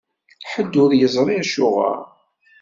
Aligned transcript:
Ḥedd 0.51 0.73
ur 0.83 0.91
yeẓri 0.99 1.35
acuɣer. 1.41 1.99